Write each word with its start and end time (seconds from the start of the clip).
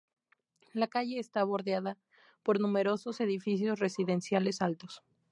La 0.73 0.87
calle 0.87 1.19
está 1.19 1.43
bordeada 1.43 1.95
por 2.41 2.59
numerosos 2.59 3.21
edificios 3.21 3.77
residenciales 3.77 4.59
altos. 4.63 5.03